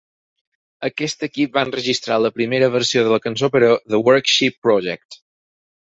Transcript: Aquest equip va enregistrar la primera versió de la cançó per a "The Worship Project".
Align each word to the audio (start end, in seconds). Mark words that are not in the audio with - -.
Aquest 0.89 1.25
equip 1.27 1.53
va 1.59 1.65
enregistrar 1.67 2.19
la 2.25 2.33
primera 2.39 2.73
versió 2.79 3.07
de 3.09 3.15
la 3.17 3.23
cançó 3.29 3.53
per 3.57 3.65
a 3.71 3.73
"The 3.93 4.05
Worship 4.11 4.61
Project". 4.69 5.25